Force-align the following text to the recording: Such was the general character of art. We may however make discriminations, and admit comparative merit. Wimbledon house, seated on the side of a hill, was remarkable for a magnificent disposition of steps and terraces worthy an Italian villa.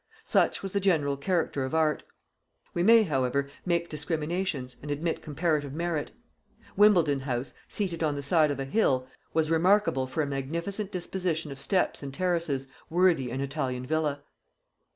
Such 0.23 0.63
was 0.63 0.73
the 0.73 0.79
general 0.79 1.15
character 1.15 1.63
of 1.63 1.75
art. 1.75 2.01
We 2.73 2.81
may 2.81 3.03
however 3.03 3.51
make 3.67 3.87
discriminations, 3.87 4.75
and 4.81 4.89
admit 4.89 5.21
comparative 5.21 5.73
merit. 5.73 6.09
Wimbledon 6.75 7.19
house, 7.19 7.53
seated 7.69 8.01
on 8.01 8.15
the 8.15 8.23
side 8.23 8.49
of 8.49 8.59
a 8.59 8.65
hill, 8.65 9.07
was 9.35 9.51
remarkable 9.51 10.07
for 10.07 10.23
a 10.23 10.25
magnificent 10.25 10.91
disposition 10.91 11.51
of 11.51 11.61
steps 11.61 12.01
and 12.01 12.11
terraces 12.11 12.67
worthy 12.89 13.29
an 13.29 13.41
Italian 13.41 13.85
villa. 13.85 14.23